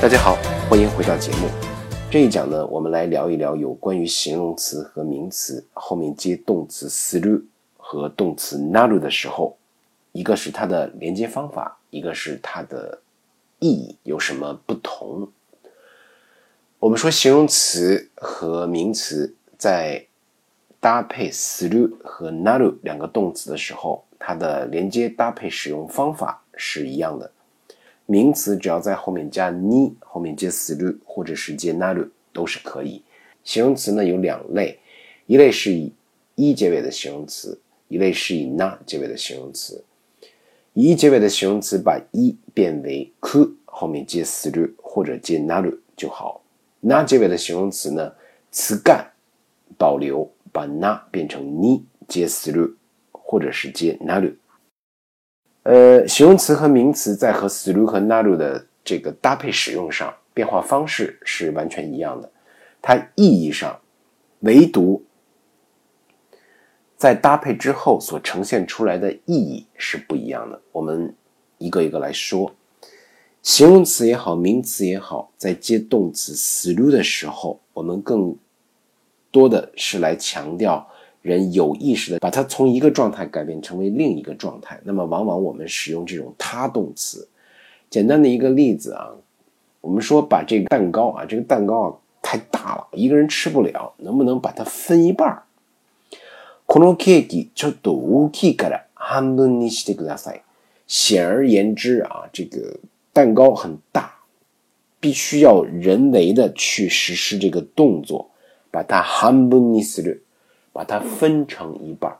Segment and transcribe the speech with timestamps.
[0.00, 1.46] 大家好，欢迎回到节目。
[2.10, 7.42] 这一讲呢，我们来聊一聊有关于形容词和名词后面接动词 through
[7.76, 9.58] 和动词 naru 的时候，
[10.12, 13.02] 一个是它的连接方法，一个是它的
[13.58, 15.28] 意义有什么不同。
[16.78, 20.06] 我们说形容词和名词在
[20.80, 27.30] 搭配 through 和 naru 两个动词的时候，它的连接搭配使用方法是一样的。
[28.10, 33.00] 名词只要在后面加 ni，后面接 through 或者是接 naru 都是可以。
[33.44, 34.76] 形容词呢有两类，
[35.26, 35.92] 一类是以
[36.34, 39.84] 一结尾的形容词，一类是以 na 结尾的形容词。
[40.72, 46.42] 以一结尾的形容词把一变为 k 后面接 through 或者接 naru 就好。
[46.82, 48.12] na 结尾的形容词呢，
[48.50, 49.08] 词干
[49.78, 52.74] 保留，把 na 变成 ni 接 through
[53.12, 54.34] 或者是接 naru。
[55.62, 62.30] 呃，形容词和名词在和 through 和 naru 的这个搭配使用上，变化方式是完全一样的。
[62.80, 63.78] 它意义上，
[64.40, 65.04] 唯独
[66.96, 70.58] 在搭配之后所呈现出来的意义是不一样的。
[70.72, 71.14] 我们
[71.58, 72.54] 一个一个来说，
[73.42, 78.34] 形容词也好，名词也好，在接动词 through 的时候，我们更
[79.30, 80.88] 多的是来强调。
[81.21, 87.27] 人有意识的把它从一个状态改变成为另一个状态，那么往往我们使用这种他动词。
[87.89, 89.09] 简单的一个例子啊，
[89.81, 95.43] 我们说把这个蛋糕啊，这个蛋糕啊太大了，一个人吃不了，能不能把它分一半儿？
[96.67, 100.41] このケーキちょっと大きいから半分にしてください。
[100.87, 102.79] 显而言之啊，这个
[103.13, 104.11] 蛋糕很大，
[104.99, 108.31] 必须要人为的去实施这个动作，
[108.71, 110.23] 把它半分にする。
[110.72, 112.16] 把它分成一半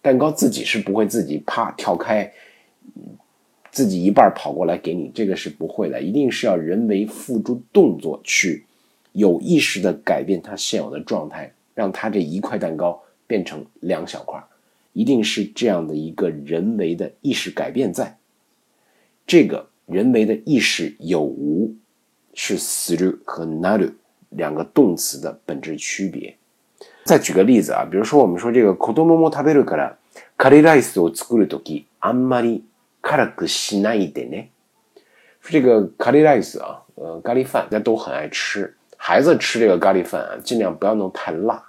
[0.00, 2.32] 蛋糕自己是不会自己啪跳开，
[3.70, 8.64] 自己一半跑过来给你，这个是不会的，一定是要人为付诸动作去
[9.12, 14.42] 有意识的改变它现有的状态，让它这一块蛋糕变成两小块，
[14.92, 18.18] 一定是这样的一个人为的意识改变在。
[19.24, 21.72] 这个人为的意识有无，
[22.34, 23.92] 是 through 和 naru
[24.30, 26.36] 两个动词的本质区别。
[27.05, 29.97] 再举个例子啊，比如说我们说这个子供も食べるから
[30.37, 32.63] カレーライスを作るときあんまり
[33.01, 34.51] 辛くしないでね。
[35.41, 41.63] 说这个咖喱 rice 啊，呃，咖喱饭大家都很爱吃，孩子吃这个咖喱饭啊，尽量不要弄太辣。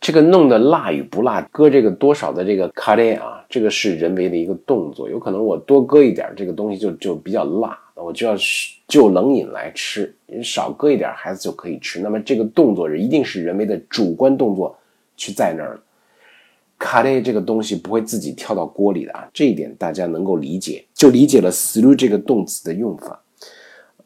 [0.00, 7.78] 这个弄的辣与不辣，搁这个多少的这个咖喱啊，这个是人为的一个动作，有可能我多搁一点这个东西就就比较辣。
[8.00, 8.36] 我就要
[8.86, 11.98] 就冷饮来吃，少搁一点，孩子就可以吃。
[11.98, 14.78] 那么这个动作一定是人为的主观动作
[15.16, 15.80] 去在那儿。
[16.78, 23.20] 卡列这个东西不会自己跳到锅里的啊，这一点大家能够理解，就理解了 through 这个动词的用法。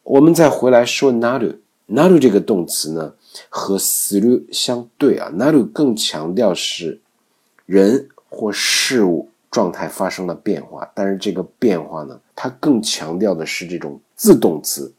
[0.03, 3.13] 我们再回来说 naru，naru 这个动词呢
[3.50, 7.00] 和 through 相对啊，naru 更强调是
[7.66, 9.30] 人或事物。
[9.50, 14.94] 状态发生了变化，但是这个变化呢，它更强调的是这种自动词，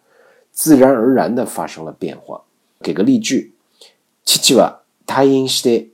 [0.51, 2.43] 自然而然的发生了变化。
[2.81, 3.53] 给个例句：
[4.25, 5.89] 父は退院して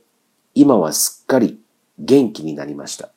[0.53, 1.59] 今はすっかり
[1.97, 3.09] 元気になりました。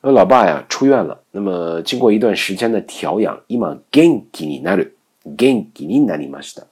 [0.00, 6.66] 呃，老爸呀出院了，那么经过一段时间的调养，今元気になる、元気になりました。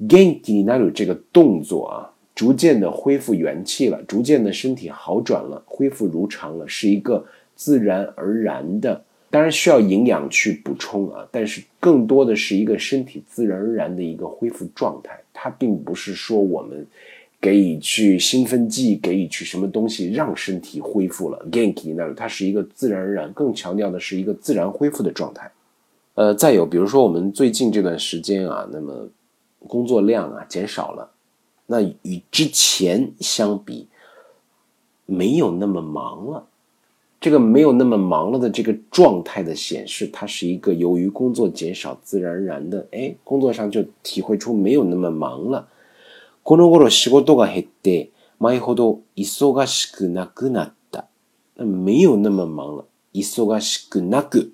[0.00, 2.12] 元気になる这个动作啊。
[2.34, 16.86] 逐渐的恢复元气了，逐渐的身体好转了，恢复如常了，是一个自然而然的，当然需要营养去补充啊，但是更多的是一个身体自然而然的一个恢复状态，它并不是说我们
[17.40, 25.50] 给予去兴奋剂，给予去什么东西让身体恢复了，ganky 那它是一个自然而然，更强调的是一个自然恢复的状态。
[26.16, 29.08] 呃，再有比如说我们最近这段时间啊，那么
[29.66, 31.10] 工作量啊减少了。
[31.66, 33.88] 那与之前相比，
[35.04, 36.46] 没有那么忙了。
[37.18, 45.68] 这个没有那么忙了的这个状态的显示，它是一个由于工作减少，自然而然的，哎，工作上就体会出没有那么忙了。
[46.44, 51.08] この頃仕事が減って前ほど忙しくなくなった。
[51.56, 52.84] 那没有那么忙了。
[53.12, 54.52] 忙しくなく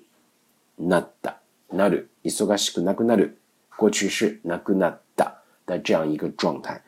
[0.79, 1.41] なった。
[1.69, 2.09] なる。
[2.23, 3.37] 忙しくなくなる。
[3.78, 5.36] 过去式なくなった。
[5.68, 6.80] 的这样一个状态，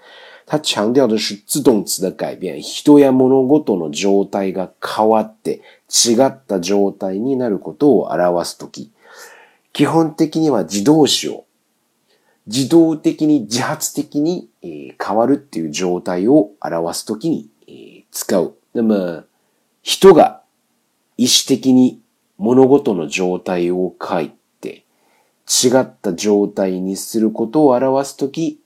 [0.46, 2.58] 它强调的是自动词的改变。
[2.62, 5.60] 人や物事の状態が変わって
[5.90, 8.90] 違った状態になることを表すとき、
[9.74, 11.44] 基本的には自動詞を
[12.46, 17.50] 自動的に自発的に変わるっていう状態を表すときに
[18.10, 18.54] 使う。
[18.72, 19.26] 那么、
[19.82, 20.42] 人が
[21.18, 22.00] 意思的に
[22.38, 24.30] 物事の状態を変え
[25.49, 28.59] 違った状態にすることを表すとき、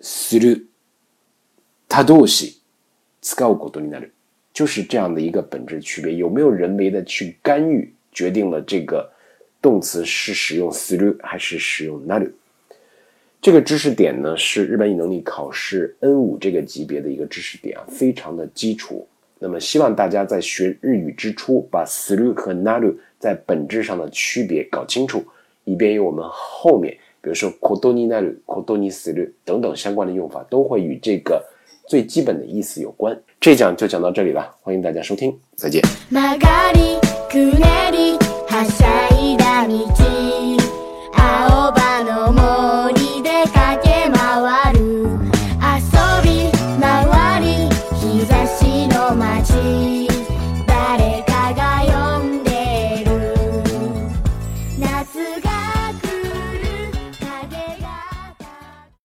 [0.00, 0.66] する、
[1.88, 2.60] 他動詞、
[3.20, 4.12] 使うことになる。
[4.52, 6.14] 就是这样的一个本质区别。
[6.14, 9.10] 有没有人为的去干预，决定了这个
[9.60, 12.34] 动词是使用する还是使用なる。
[13.40, 19.08] 这个知识点呢，是日本语能力考试 N 五这个级别的一个知识点啊，非常的基础。
[19.38, 25.24] 那么，希望大家在学日语之初，把する和なる在本质上的区别搞清楚，
[25.66, 31.44] 以便于我们后面，比如说ことになる、ことにする等等相关的用法，都会与这个
[31.86, 33.20] 最基本的意思有关。
[33.40, 35.82] 这讲就讲到这里了，欢迎大家收听，再见。